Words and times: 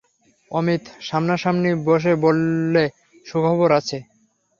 অমিত 0.51 0.83
সামনাসামনি 1.07 1.71
বসে 1.87 2.13
বললে, 2.23 2.83
সুখবর 3.25 3.69
আছে। 3.79 3.97